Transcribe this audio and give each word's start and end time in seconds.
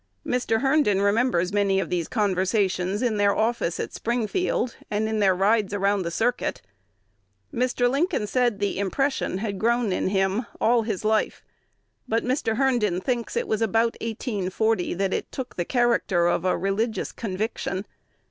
Mr. 0.25 0.61
Herndon 0.61 0.99
remembers 1.03 1.53
many 1.53 1.79
of 1.79 1.91
these 1.91 2.07
conversations 2.07 3.03
in 3.03 3.17
their 3.17 3.35
office 3.35 3.79
at 3.79 3.93
Springfield, 3.93 4.75
and 4.89 5.07
in 5.07 5.19
their 5.19 5.35
rides 5.35 5.75
around 5.75 6.01
the 6.01 6.09
circuit. 6.09 6.59
Mr. 7.53 7.87
Lincoln 7.87 8.25
said 8.25 8.57
the 8.57 8.79
impression 8.79 9.37
had 9.37 9.59
grown 9.59 9.91
in 9.93 10.07
him 10.07 10.47
"all 10.59 10.81
his 10.81 11.05
life;" 11.05 11.43
but 12.07 12.23
Mr. 12.23 12.55
Herndon 12.57 12.99
thinks 12.99 13.37
it 13.37 13.47
was 13.47 13.61
about 13.61 13.95
1840 14.01 14.95
that 14.95 15.13
it 15.13 15.31
took 15.31 15.55
the 15.55 15.65
character 15.65 16.25
of 16.25 16.45
a 16.45 16.57
"religious 16.57 17.11
conviction." 17.11 17.85